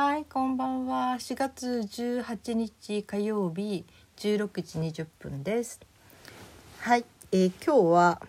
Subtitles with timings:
[0.00, 1.16] はい、こんばんは。
[1.18, 3.84] 4月18日火曜日
[4.18, 5.80] 16時20分です。
[6.78, 8.22] はい、えー今日は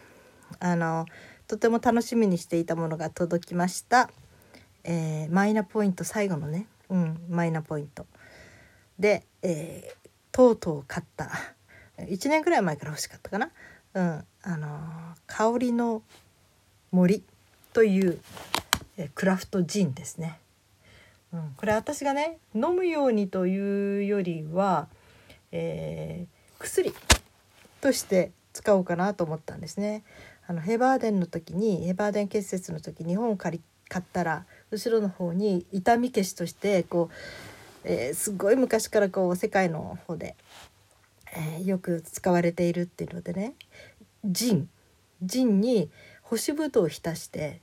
[0.60, 1.06] あの
[1.48, 4.10] とても楽しみにしていたものが届きました。
[4.84, 8.08] えーマイナポイント最後のね、うん、マイナポイント
[8.98, 11.30] で、えーとうとう買った
[12.00, 13.52] 1年ぐらい前から欲しかったかな。
[13.94, 14.80] うん、あの
[15.28, 16.02] 香りの
[16.90, 17.24] 森
[17.74, 18.20] という、
[18.98, 20.40] えクラフトジンですね。
[21.32, 24.88] うん、これ私がね飲むようにというよりは、
[25.52, 26.94] えー薬
[27.80, 30.04] として使おうかなと思ったんですね。
[30.46, 37.10] あのヘバーデンの時にヘバーデン結節の時日本を借り買ったら後ろの方に痛み消しとしてこ
[37.84, 40.36] う、えーすごい昔からこう世界の方で、
[41.34, 43.54] えーよく使われているっていうのでね
[44.26, 44.70] ジン
[45.24, 45.90] ジンに
[46.24, 47.62] 干しぶどうを浸して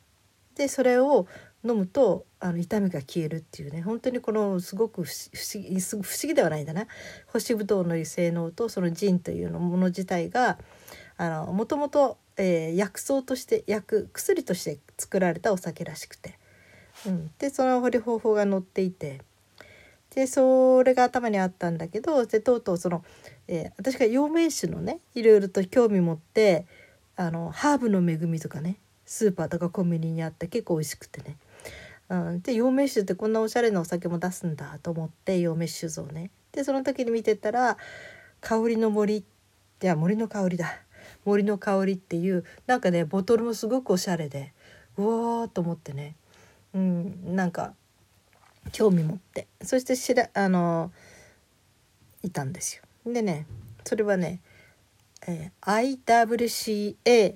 [0.55, 1.27] でそれを
[1.66, 3.83] 飲むとあの痛みが消えるっていうね。
[3.83, 6.87] 本当にこのすごく不思議不思議ではないんだな。
[7.27, 10.58] 干しぶどうの性能とそのジンというのもの自体が
[11.19, 16.39] もともと、薬草として薬薬として作られたお酒らしくて、
[17.06, 19.23] うん、でその方法が載っていて
[20.14, 23.03] でそれが頭にあったんだけどでとうとうその、
[23.48, 26.67] えー私が陽明酒のねいろいろと興味持って
[27.17, 31.39] あのハーブの恵みとかねスーパーとかコンビニにあって結構美味しくてね
[32.08, 36.30] うん、で陽明酒ってこんなおしゃれなお酒も出すんだと思って陽明酒造ね。
[36.52, 37.76] でその時に見てたら
[38.40, 39.18] 「香りの森」
[39.82, 40.82] いや森の香りだ。
[41.24, 44.52] 森の香りっていうなんかねボトルもすごくおしゃれで
[44.96, 46.16] うわーと思ってね。
[46.74, 47.34] うん。
[47.36, 47.74] なんか
[48.72, 49.48] 興味持って。
[49.62, 50.92] そしてしらあの
[52.22, 53.12] いたんですよ。
[53.12, 53.46] でね
[53.84, 54.40] それはね、
[55.27, 57.34] えー IWCA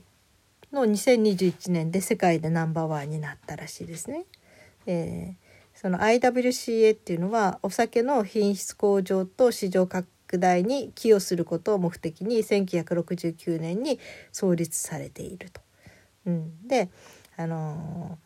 [0.73, 4.25] の2021年で世界でナンバーワンになったらしいですね。
[4.87, 5.51] えー
[5.81, 13.99] その IWCA っていうのはお酒の品質向上と市場拡大に寄与することを目的に1969年に
[14.31, 15.63] 創立されていると。
[16.27, 16.91] うん、で
[17.39, 18.19] あの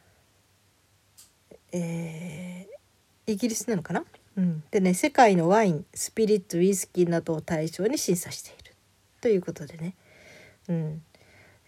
[1.52, 2.74] ーえー
[3.32, 4.04] イギリスなのかな、
[4.36, 8.74] うん、でね世界のワインスピリッツウイスキーなどを対象に審査している
[9.20, 9.94] ということでね、
[10.68, 11.02] うん。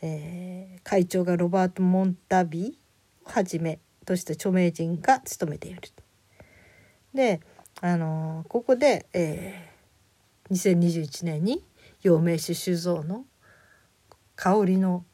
[0.02, 5.80] えー会長がロバート・モンタビーをはじめとした著名人が務めている。
[7.12, 7.40] で、
[7.82, 9.76] あのーここで、えー
[10.50, 11.64] 2021年に
[12.02, 13.24] 陽明酒酒造の
[14.36, 15.04] 香りの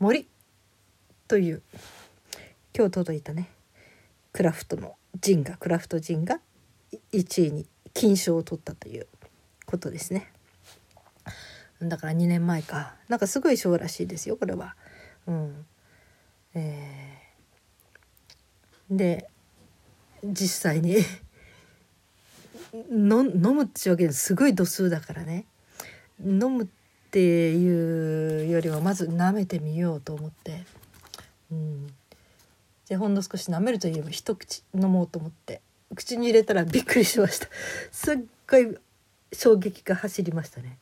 [0.00, 0.26] 森
[1.28, 1.62] という
[2.76, 3.50] 今日届いたね
[4.32, 6.40] クラフトのジンがクラフトジンが
[7.12, 9.06] 1位に金賞を取ったという
[9.66, 10.32] ことですね。
[11.80, 14.74] だから2年前かなんかすごい賞らしいですよこれは。
[15.26, 15.66] うん
[16.54, 17.03] えー
[18.90, 19.28] で
[20.22, 20.96] 実際に
[22.90, 25.46] の飲むっていうわけですごい度数だからね。
[26.24, 26.66] 飲むっ
[27.10, 30.64] ていうよりはまず舐めてみようと思って、
[31.50, 31.86] うん、
[32.88, 35.60] でほんの少し舐めるといえば一口飲もうと思って。
[35.94, 37.48] 口に入れたらびっくりしました。
[37.92, 38.18] すっ
[38.48, 38.76] ごい
[39.32, 40.78] 衝撃が走りましたね。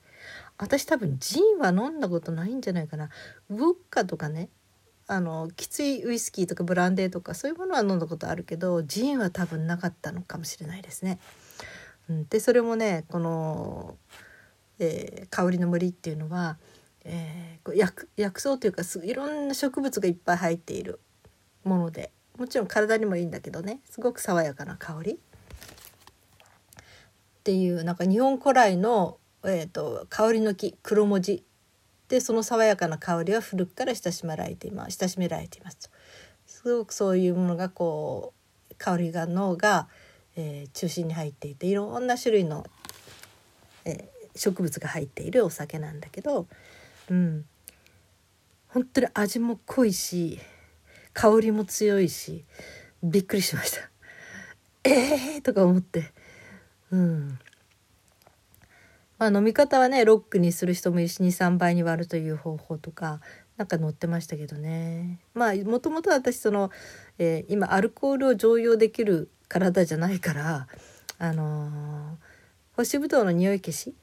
[0.58, 3.10] 私多分ジンは飲んだことないんじゃないかな。
[3.50, 4.48] ウォッカとかね
[5.12, 11.18] あのきついウイスキーとかブランデーとかそういうものは飲んだことあるけどジーンは多分なかったのかもしれないですね。
[12.08, 13.98] うん、でそれもねこの、
[14.78, 16.56] えー香りの森っていうのは、
[17.04, 20.98] えー薬薬草というかいろんな植物がいっぱい入っている
[21.62, 25.16] ものでもちろん体にもいいんだけどねすごく爽やかな香りっ
[27.44, 31.44] ていうなんか日本古来の、えー、と香りの木黒文字
[32.12, 34.98] でその爽やかな香りは古くから親しめられています。
[35.00, 35.90] 親しめられています
[36.44, 38.34] すごくそういうものがこ
[38.70, 39.88] う香りが脳が、
[40.36, 42.66] えー中心に入っていていろんな種類の、
[43.86, 46.46] えー植物が入っているお酒なんだけど、
[47.10, 47.46] うん、
[48.68, 50.38] 本当に味も濃いし
[51.14, 52.44] 香りも強いし
[53.02, 53.90] びっくりしました。
[54.84, 56.12] えーとか思って、
[56.90, 57.38] うん、
[59.22, 63.20] まあ飲み方はねロックにする人もいるし23倍に割るという方法とか
[63.56, 65.20] なんか載ってましたけどね。
[65.32, 66.72] まあもともと私その、
[67.18, 70.66] えー今アルコールを常用できる体じゃないから
[71.20, 73.94] あのー干しぶどうの匂い消し？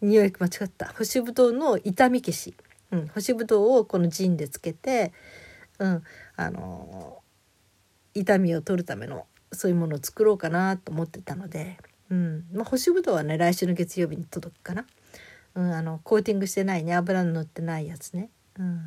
[0.00, 0.86] 匂い間違った。
[0.86, 2.54] 干しぶどうの痛み消し、
[2.90, 5.12] うん、干しぶどうをこのジンでつけて、
[5.78, 6.02] うん、
[6.34, 11.78] あのー痛みを取るためのそういうものを作ろうかなと思ってたので、
[12.14, 12.44] うん。
[12.52, 14.86] まあ、干しぶどうはね来週の月曜日に届くかな、
[15.54, 16.94] うん、あのコーティングしてないね。
[16.94, 18.80] 油の塗ってないやつね、うん、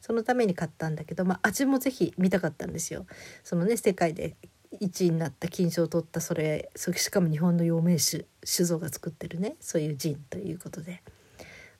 [0.00, 3.06] そのために買ったんだけど、まあ、味もぜひ見たかったんですよ。
[3.44, 4.36] そのね世界で
[4.80, 9.56] 1位になった金賞を取ったそれそしかも日本の陽明酒酒造が作ってるね。
[9.60, 11.02] そういうジンということで。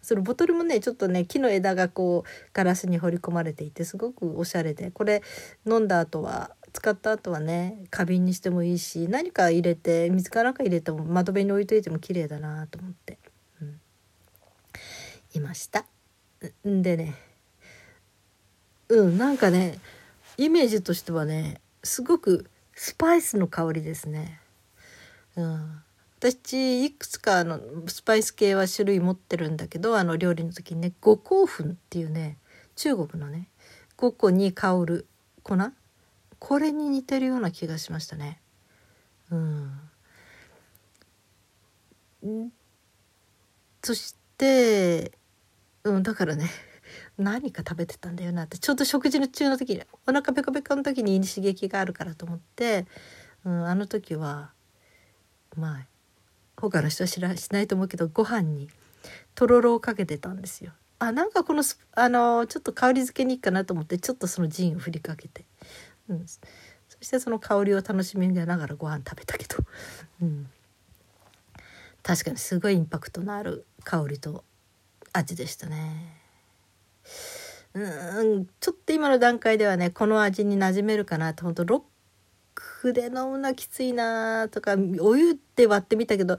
[0.01, 4.91] そのボトルもねちょっとね木の枝がこうガラスに彫り込まれていてすごくおしゃれで。
[4.91, 5.23] これ
[5.67, 13.19] 飲んだ後は使った後はね花瓶にしてもいいし何か入れて水かなんか入れても窓辺に置いといても綺麗だなと思って、
[13.61, 13.81] うん、
[15.35, 15.85] いました。
[16.67, 17.15] んでね
[18.89, 19.79] うんなんかね
[20.37, 24.41] イメージとしてはねすごくスパイスの香りですね。
[25.37, 25.83] うん、
[26.19, 32.39] 私いくつかのスパイス系は種類持ってるんだけどあの料理の時にね五香粉っていうね
[32.77, 33.49] 中国のね
[33.97, 35.07] 五香に香る
[35.43, 35.57] 粉
[36.39, 38.41] これに似てるような気がしましたね。
[39.31, 39.81] うん、
[43.83, 45.13] そして
[45.85, 46.49] うんだからね
[47.19, 52.87] 何か食べてたんだよなってちょうど食事の中の時にお腹ペコペコの時に刺激があるからと思って、
[53.45, 54.53] うん、あの時は
[55.57, 55.87] まあ
[56.57, 58.69] 他の人は知らしないと思うけどご飯に
[59.35, 60.73] とろろをかけてたんですよ。
[61.01, 61.63] あなんかこの
[61.93, 65.45] あのちょっと香り付けにいいかなと思ってちょっとそのジンを振りかけて、
[66.09, 66.39] うん、そ
[67.01, 69.57] してその香りを楽しみながらご飯食べたけど、
[70.23, 70.51] うん、
[72.03, 74.45] 確かにすごいインパクトのある香りと
[75.13, 76.21] 味でしたね。
[77.75, 78.49] うん。
[78.61, 81.45] ちょっと今の段階ではねこの味に馴染めるかなと。
[81.45, 81.83] 本当ロッ
[82.55, 86.39] クで飲むのはきついなとかお湯で割ってみたけど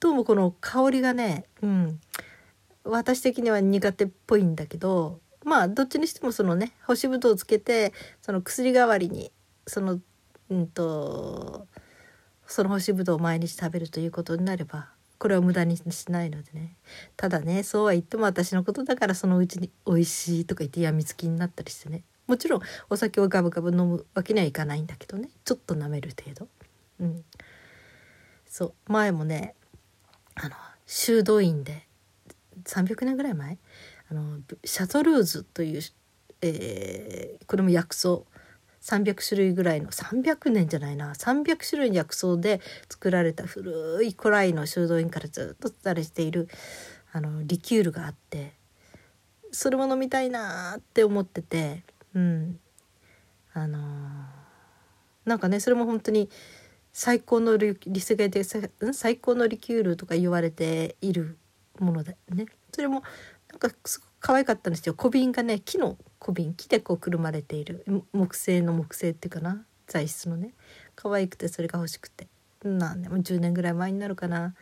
[0.00, 2.00] どうもこの香りがね、うん、
[2.84, 7.92] 私的には苦手っぽいんだけどまあどっちにしてもそのね干しぶどうをつけて
[8.22, 9.30] その薬代わりに
[9.66, 10.00] その
[10.50, 11.66] うんと
[12.46, 14.88] その干しぶどうを毎日食べるということになれば
[15.18, 16.76] これは無駄にしないのでね。
[17.16, 22.02] ただねそうは言っても私のことだからそのうちに美味しいとか言ってやみつきになったりしてね。
[22.26, 25.28] もちろんお酒をガブガブ飲むわけにはいかないんだけどね。
[25.44, 26.48] ちょっと舐める程度。
[27.00, 27.24] うん。
[28.46, 28.92] そう。
[28.92, 29.54] 前もね
[30.34, 30.56] あの
[30.86, 31.86] 修道院で
[32.64, 33.58] 300年ぐらい前
[34.14, 35.82] あのシャトルーズという、
[36.40, 38.22] えー、これも薬草。
[38.80, 41.14] 300種類ぐらいの300年じゃないな。
[41.14, 46.48] 300種類の薬草で作られた古い古来の修道院からずっと伝われている
[47.10, 48.52] あのリキュールがあって
[49.52, 51.82] それも飲みたいなって思ってて
[52.14, 52.60] うん。
[53.54, 53.82] あのー、
[55.24, 56.28] なんかねそれも本当に
[56.92, 61.38] 最高のリリスゲで最高のリキュールとか言われている
[61.78, 62.46] ものでね。
[62.72, 63.02] それも
[63.50, 64.94] なんかすごく可愛かったんですよ。
[64.94, 67.84] 小瓶がね木の小瓶木でこうくるまれている。
[68.12, 69.64] 木製の木製っていうかな。
[69.86, 70.54] 材質のね。
[70.94, 72.28] 可愛くてそれが欲しくて。
[72.62, 74.54] 何年も10年ぐらい前になるかな。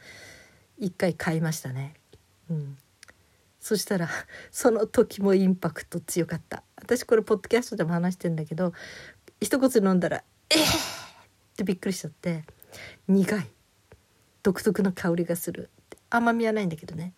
[0.78, 1.94] 一回買いましたね。
[2.50, 2.76] うん、
[3.60, 4.08] そしたら
[4.50, 6.64] その時もインパクト強かった。
[6.76, 8.72] 私これポッドキャストでも話してんだけど
[9.40, 12.44] 一口飲んだら「えー!」ってびっくりしちゃって。
[13.06, 13.50] 苦い。
[14.42, 15.70] 独特の香りがする。
[16.14, 17.14] 甘みはないんだけどね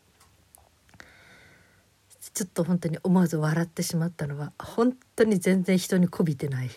[2.32, 6.70] ちょっと本当に思わず笑ってしまったのは本当に全然人にこびてない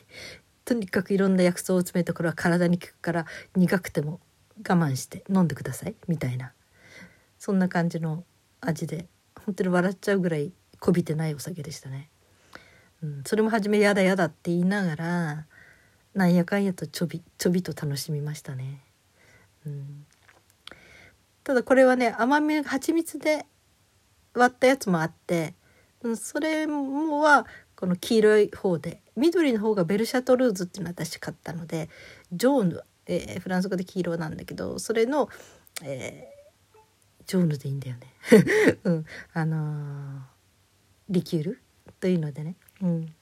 [0.66, 3.26] とにかくいろんな薬草を詰めたこれは体に効くから
[3.56, 4.20] 苦くても
[4.58, 6.52] 我慢して飲んでくださいみたいな
[7.40, 8.24] そんな感じの
[8.62, 9.08] 味で
[9.46, 12.10] 本当に笑っちゃうぐらいこびてないお酒でしたね。
[13.02, 15.46] うん、それも初め「やだやだ」って言いながら
[16.14, 18.82] なんやかんやとちょびちょびと楽しみましたね。
[19.66, 20.06] うん、
[21.48, 23.46] ただこれはね甘み蜂蜜で
[24.34, 25.54] 割ったやつもあって、
[26.18, 31.88] それもはこの黄色い方で緑の方がベルシャトルーズっていうのを私買ったので
[32.34, 35.30] ジョーヌ、えー、フランス語で黄色なんだけどそれの、
[35.86, 36.78] えー、
[37.26, 38.14] ジョーヌでいいんだよね、
[38.84, 40.20] うん、あのー、
[41.10, 41.62] リキュール
[42.02, 43.16] というのでね、うん、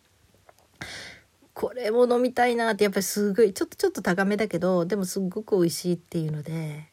[1.54, 6.90] これも飲みたいなってやっぱりすごいちょっとちょっと高めだけどでもすっごく美味しいっていうので、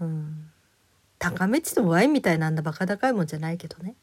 [0.00, 0.50] うん、
[1.18, 3.94] 高めっつってもワインみたいなんだバカ高いもんじゃないけどね。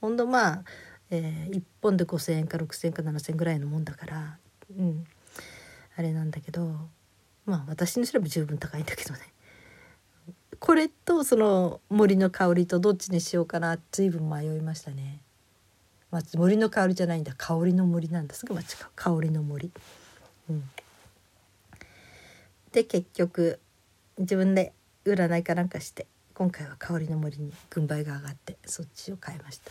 [0.00, 0.64] ほんとまあ、
[1.10, 4.38] えー、1本で5,000円か6,000円か7,000円ぐらいのもんだから
[4.78, 5.04] うん。
[5.96, 6.88] あれなんだけど
[7.44, 9.20] まあ私にすれば十分高いんだけどね。
[10.58, 15.20] これとその森の香りとどっちにしようかな随分迷いましたね。
[16.12, 17.34] まあ、森の香りじゃないんだ。
[17.36, 18.34] 香りの森なんだ。
[18.34, 18.66] すぐ間違う。
[18.94, 19.72] 香りの森。
[20.50, 20.62] うん、
[22.70, 23.58] で結局
[24.18, 24.72] 自分で
[25.04, 29.70] 占いかなんかして今回は香りの森に軍配が上がってそっちを変えました、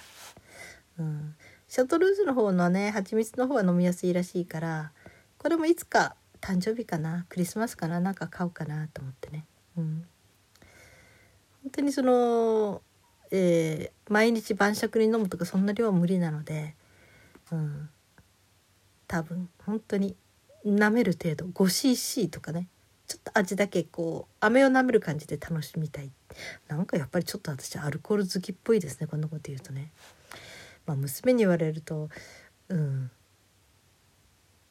[0.99, 1.35] うん、
[1.67, 4.91] シャトルーズの方のね蜂蜜の方は飲みやすいらしいから
[5.37, 9.45] これもいつか誕生日かなクリスマスかななんか買おうかなと思ってね、
[9.77, 10.05] うん、
[11.63, 12.81] 本当にその、
[13.31, 16.75] えー、毎日晩酌に飲むとかそんな量は無理なので、
[17.51, 17.89] うん、
[19.07, 20.15] 多分本当に
[20.65, 22.67] 舐める程度 5cc とかね
[23.11, 26.09] ちょっと味だけこう飴を舐める感じで楽しみたい。
[26.69, 29.07] なんかやっぱりちょっと私アルコール好きっぽいですね。
[29.07, 29.91] こんなこと言うとね。
[30.85, 32.09] まあ、娘に言われると
[32.69, 33.11] うん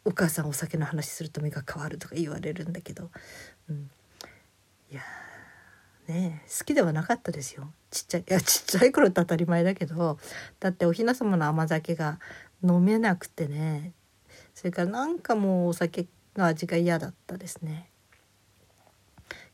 [0.07, 3.11] お母さんお酒の話すると目が変わるとか言われるんだけど、
[3.69, 3.91] うん、
[4.91, 5.03] いや
[6.09, 7.71] ね好きではなかったですよ。
[7.91, 10.19] ちっちゃいいやちっちゃい頃って当たり前だけど。
[10.61, 12.19] だってお雛様の甘酒が
[12.65, 13.93] 飲めなくてね。
[14.55, 16.07] それからなんかもうお酒
[16.37, 17.91] の味が嫌だったですね。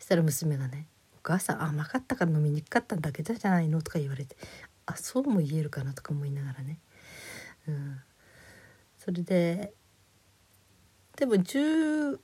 [0.06, 0.86] したら娘がね
[1.18, 4.36] 「お母さん甘かったから飲みにくかっただけじゃないの?」とか言われて
[4.86, 5.94] あそうも言えるかな？
[5.94, 6.78] とか思いながらね、
[7.66, 8.00] うん、
[8.98, 9.74] それで
[11.16, 12.18] でも17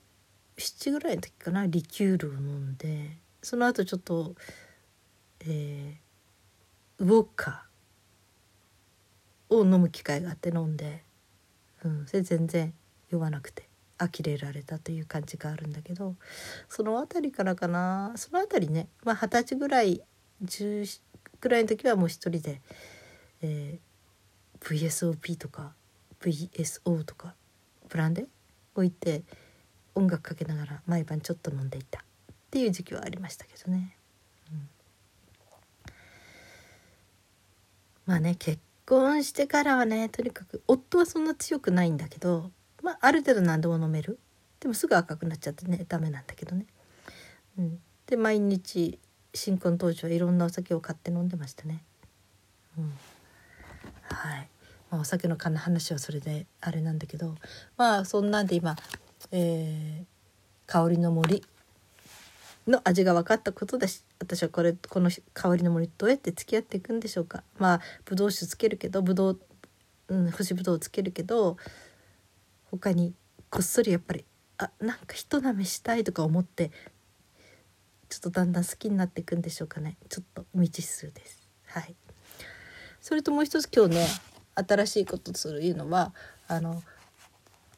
[0.93, 4.37] ぐらいの時かなリキュールを飲んでその後ちょっと
[5.41, 7.67] えー、ウォッカ
[9.51, 11.03] を飲む機会があって飲んで、
[11.83, 12.73] うん、それ全然
[13.11, 13.72] 酔わなくて。
[14.03, 16.17] 呆れられたという感じがあるんだけど
[16.69, 18.13] その辺りからかな。
[18.17, 20.03] その辺りねまあ二十歳ぐらい
[20.45, 21.01] 10
[21.41, 22.61] ぐらいの時はもう一人で、
[23.43, 25.73] えー、VSOP とか
[26.21, 27.35] VSO とか
[27.89, 28.27] ブランデ
[28.75, 29.23] 置いて
[29.95, 32.01] 音楽かけながら毎晩ちょっと飲んでいた。
[32.01, 32.05] っ
[32.53, 33.97] ていう時期はありましたけどね。
[34.53, 34.69] うん、
[38.05, 42.51] まあね結婚してからはねとにかく夫はそんな強くないんだけど、
[42.83, 44.19] まあ、ある程度何でも飲める。
[44.61, 46.67] でもすぐ赤くなっちゃってねダメなんだけどね。
[47.59, 48.99] うん、で毎日
[49.35, 51.83] 新婚当時はいろんなお酒を買って飲んでましたね。
[52.79, 52.93] うん、
[54.05, 54.49] はい、
[54.91, 57.35] まあ、お酒の話はそれであれなんだけど。
[57.77, 58.77] まあそんなんで今、
[59.33, 61.45] えー、香りの森
[62.69, 67.43] の味が分かったことだし私はこれこの香りの森どうやって付き合っていくんでしょうか。
[67.59, 69.41] まあブドウ酒つけるけどブドウ、
[70.09, 71.57] うん、干しぶどうつけるけど
[72.73, 73.15] 他に
[73.51, 74.25] こっそりやっぱり
[74.59, 76.71] あなんかひとなめしたいとか思って
[78.09, 79.97] ちょっとだんだん好きになっていくんでしょうかね。
[80.09, 81.49] ちょっと未知数です。
[81.67, 81.95] はい。
[83.01, 84.07] それともう一つ今日ね
[84.55, 86.13] 新しいことするいうのは
[86.49, 86.83] あの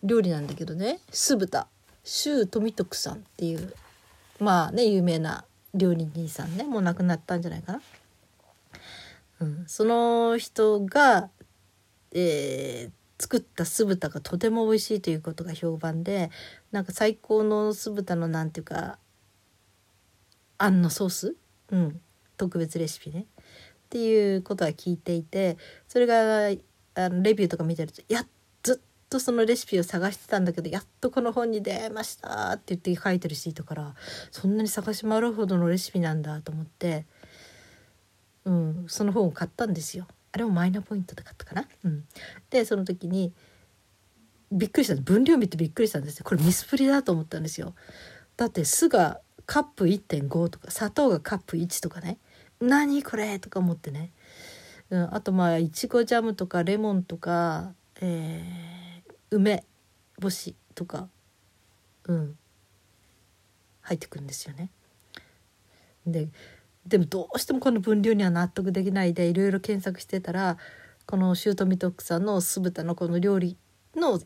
[0.03, 1.01] 料理なんだけどね。
[1.11, 1.67] 酢豚。
[2.05, 3.75] 周富徳さんっていう
[4.39, 6.65] まあね有名な料理人さんね。
[6.65, 7.81] もう亡くなったんじゃないかな。
[9.41, 11.31] うん、その人が、
[12.13, 16.31] えー、作った酢豚がとても美味しいということが評判で
[16.73, 18.99] なんか最高の酢豚のなんていうか
[20.59, 21.37] あんのソース、
[21.71, 22.01] うん、
[22.37, 23.27] 特別レシピね。
[23.27, 25.57] っていうことは聞いていて
[25.87, 26.49] それが
[26.97, 28.27] あのレビューとか見てるとやっ
[28.63, 28.77] ずっ
[29.09, 32.55] とそのレシピを探してたんだけどやっとこの本に出ました！
[32.55, 33.95] って言って書いてるシートから
[34.33, 37.07] そんなに探し回るほどのレシピなんだと思って、
[38.45, 40.09] うん、その本を買ったんですよ。
[40.35, 41.69] あれもマイナポイントで買ったかな？
[41.85, 42.05] うん、
[42.51, 43.33] でその時に
[44.51, 44.97] びっくりした。
[44.97, 46.25] 分量見てびっくりしたんですよ。
[46.25, 47.75] これミスプリだと思ったんですよ。
[48.37, 52.19] だって酢がカップ1.5とか砂糖がカップ1とかね。
[52.61, 54.11] 何これとか思ってね、
[54.91, 59.65] うん、あとまあいちごジャムとかレモンとか、えー、梅
[60.21, 61.09] 干しとか
[62.05, 62.37] うん。
[63.83, 64.71] 入ってくるんですよね。
[66.07, 66.29] で
[66.87, 70.59] でもどうしてもこの分量には納得できないでいろいろ検索してたら
[71.07, 73.57] このシュートミトックさんの酢豚のこの料理
[73.97, 74.21] の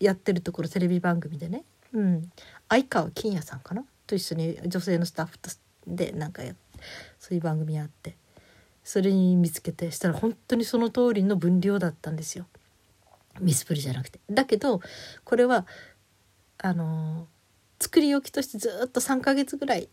[0.00, 2.32] やってるところテレビ番組でね、うん、
[2.68, 3.84] 相川金也さんかな？
[4.06, 5.50] と一緒に女性のスタッフと
[5.86, 6.42] でなんか
[7.18, 8.16] そういう番組あって。
[8.84, 12.46] それに見つけてしたら本当にその通りの分量だったんですよ。
[13.38, 14.18] ミスプリじゃなくて。
[14.30, 14.80] だけど
[15.24, 15.66] これは
[16.56, 17.26] あの
[17.78, 19.90] 作り置きとしてずっと3ヶ月ぐらい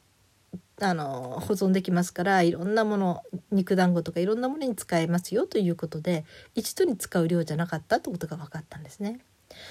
[0.81, 9.19] あの保存できますからいろんなもの肉団子とかいろんなものに使えますよということで一度に使う量じゃなかったってことが分かったんですね。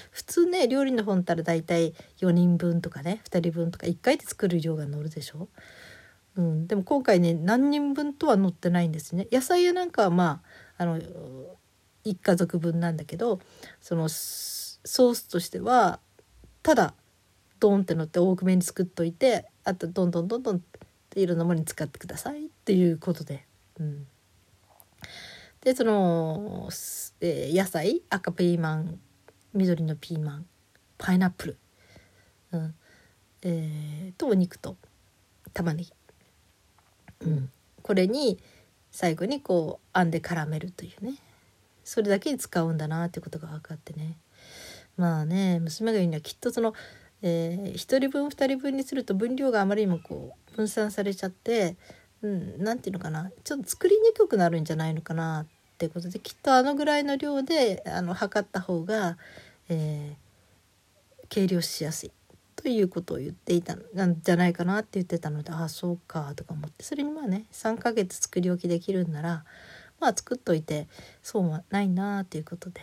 [0.09, 5.47] 普通ね料理の本ったら大体4人分とかね2人分とか1回で作る量が載るでしょ。
[6.37, 9.27] うん、でも今回ね何人分とは載ってないんですね。
[9.31, 10.41] 野菜やなんかはま
[10.77, 10.99] ああの
[12.05, 13.39] 1家族分なんだけど
[13.79, 15.99] そのソースとしては
[16.63, 16.93] ただ
[17.59, 20.61] ドンって乗って多めに作っといてあとどんどんどんどん
[21.15, 23.45] いろんなものに使ってくださいっていうことで。
[23.79, 24.07] うん。
[25.61, 26.69] でその、
[27.21, 28.99] えー、野菜赤ピーマン
[29.53, 30.45] 緑のピーマン
[30.97, 31.57] パイナップル、
[32.51, 32.75] うん。
[33.41, 34.75] えー、とお肉と
[35.53, 35.93] 玉ねぎ、
[37.21, 37.49] うん、
[37.81, 38.39] これに
[38.91, 41.15] 最後にこうあんで絡めるというね。
[41.83, 44.17] それだけに使うんだなっていうことが分かってね。
[44.97, 46.73] まあね娘が言うにはきっとその、
[47.21, 51.75] えー、1人分2人分にすると分量があまりにもこう分散されちゃって、
[52.21, 53.31] うん、て言うのかな。
[53.43, 55.47] ちょっと作りにくくなるんじゃないのかなっ
[55.77, 59.17] てことできっとあのぐらいの量であの測った方が
[59.69, 62.11] えー、計量しやすい
[62.55, 66.83] ということを言っていたなんじゃないかなって言ってたのでああそうかとか思って。
[66.83, 69.43] それにまあね3ヶ月作り置きできるんなら
[69.99, 70.87] まあ作っといて
[71.21, 72.81] そうはないなっていうことで。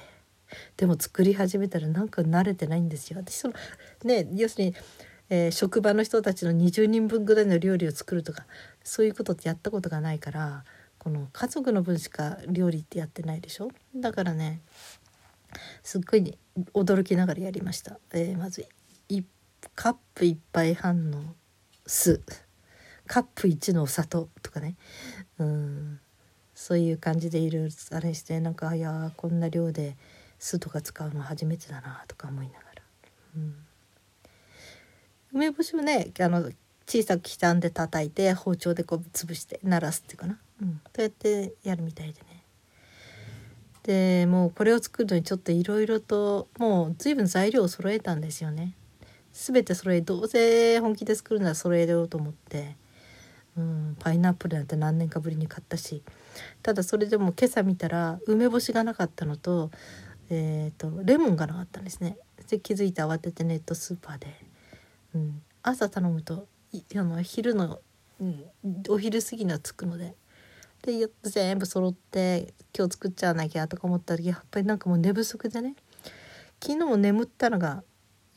[0.77, 3.19] でも作り始めたらなんか慣れてないんですよ。
[3.19, 3.55] 私その
[4.05, 4.75] ね要するに、
[5.33, 8.45] えー、職場の人たちの20人分ぐらいの料理を作るとか
[8.85, 10.65] そういうことってやったことがないから
[10.99, 13.71] この家族の分しか料理ってやってないでしょ？
[13.97, 14.61] だからね
[15.83, 16.39] すっごい、
[16.75, 18.67] 驚きながらやりました、えー、まず
[19.75, 21.23] カップ1杯半の
[21.87, 22.21] 酢。
[23.07, 24.77] カップ1のお砂糖とかね。
[25.39, 26.01] うん。
[26.55, 29.97] そういう感じでいろいろあれしてなんかいやこんな量で
[30.39, 32.83] 酢とか使うの初めてだなとか思いながら、
[33.37, 33.55] うん、
[35.33, 36.51] 梅干しをねあの
[36.87, 42.43] 小さく刻んで叩いて包丁でこう潰して鳴らすっていうかな、うん、そうやってやるみたいでね。
[43.83, 48.75] でもうこれを作るのにちょっといろいろともう随分材料を揃えたんですよね。
[49.33, 52.77] 全てそれどうせ本気で作るならそれようと思って、
[53.57, 56.03] うん、パイナップルなんて何年かぶりに買ったし。
[56.63, 59.71] ただそれでも今朝見たら梅干しがなかったのと,、
[60.31, 62.17] えーと、レモンがなかったんですね。
[62.49, 64.27] で気づいて慌ててネットスーパーで、
[65.15, 66.47] うん、朝頼むと
[66.97, 67.81] あの昼の、
[68.21, 68.45] うん、
[68.89, 70.15] お昼過ぎには着くので。
[70.83, 75.77] で全部揃って今日作っちゃわなきゃとか思った時やっぱりなんかもう寝不足でね。
[76.61, 77.85] 昨日も眠ったのが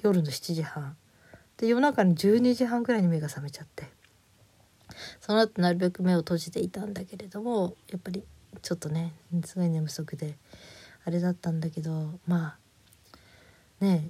[0.03, 0.95] 夜の7時半。
[1.57, 3.95] で夜中に12時半ぐらいに目が覚めちゃって。
[5.21, 8.23] その後なるべく目を閉じていたんだけれどもやっぱり
[8.61, 9.13] ちょっとね
[9.43, 10.37] すごい寝不足で
[11.03, 12.55] あれだったんだけどま
[13.81, 14.09] あね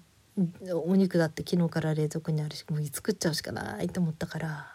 [0.86, 4.72] お肉だって昨日から冷蔵庫にあるしもう作っちゃうしかないと思ったから。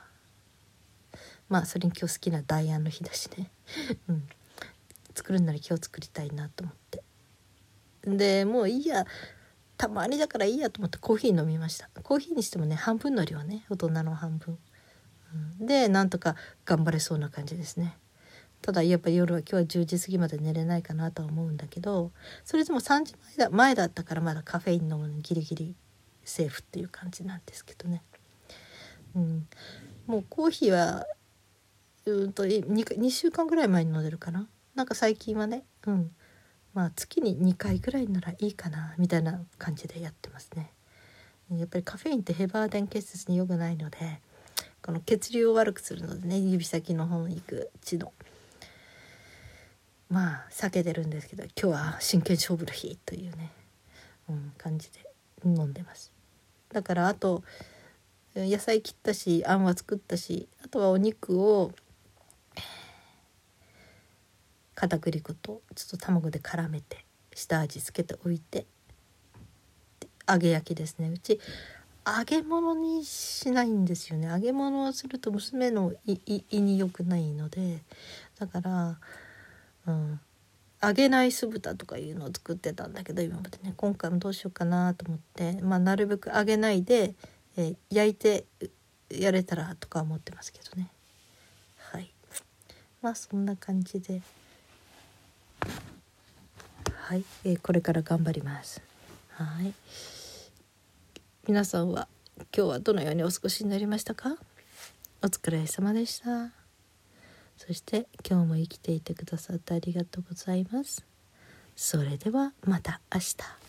[1.49, 3.51] まあそれに今日好きなダイアンの日だしね、
[4.09, 4.29] うん、
[5.15, 7.03] 作るんなら今日作りたいなと思って。
[8.05, 9.05] でもういいや。
[9.77, 11.89] たまにだからいいやと思ってコーヒー飲みました。
[12.03, 13.65] コーヒーにしてもね半分の量ね。
[13.71, 14.59] 大人の半分、
[15.61, 16.37] うん、でなんとか
[16.67, 17.97] 頑張れそうな感じですね。
[18.63, 22.13] ただやっぱ夜は今日は10時過ぎまで寝れないかなとは思うんだけど
[22.45, 25.75] それでも3時前だ前だったからまだカフェイン飲むのギリギリ
[26.25, 28.03] セーフっていう感じなんですけどね、
[29.17, 29.49] うん、
[30.07, 31.07] もうコーヒーは
[32.07, 34.49] うんと 2, 2週間ぐらい前に飲んでるかな？
[34.75, 36.11] なんか最近はねうん。
[36.73, 40.71] まあ月に2回ぐらいならいいかなみたいな感じでやってますね。
[41.53, 44.21] やっぱりカフェインってヘバーデン結節に良くないので
[44.81, 48.13] この血流を悪くするのでね指先の方に行く血の
[50.11, 53.53] まあ避けてるんですけど今日は真剣勝負の日というね、
[54.29, 54.99] うん、感じで
[55.45, 56.13] 飲んでます。
[56.73, 57.43] だからあと
[58.35, 61.73] 野菜切ったしあんは作ったしあとはお肉を
[64.75, 68.67] 片栗粉とちょっと卵で絡めて下味つけておいて
[70.29, 71.11] 揚げ焼きですね。
[71.11, 71.41] うち
[72.07, 74.29] 揚げ物にしないんですよね。
[74.29, 77.83] 揚げ物をすると娘の胃に良くないので
[78.39, 78.99] だから、
[79.87, 80.21] うん、
[80.83, 83.75] 揚げない酢豚とかいうのを作ってたんだけど今までね。
[83.77, 87.15] 今回もどうしようかなと思って、まあ、なるべく揚げないで、
[87.57, 88.45] えー、焼いて
[89.11, 90.91] やれたらとか思ってますけどね。
[91.79, 92.13] はい。
[93.03, 94.23] まあそんな感じで。
[96.87, 98.81] はい、えー、これから頑張ります。
[99.31, 99.75] はい。
[101.49, 102.07] 皆さんは
[102.57, 104.37] 今日はどのようにお過ごしになりましたか？
[105.23, 106.60] お疲れ様でした。
[107.67, 111.05] そして今日も生きていてくださってありがとうございます。
[111.77, 113.60] それではまた明日。